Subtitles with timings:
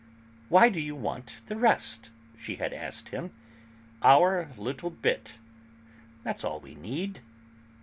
[0.49, 3.29] "Why do you want the rest?" she had asked him.
[4.01, 5.37] "Our little bit;
[6.23, 7.19] that's all we need."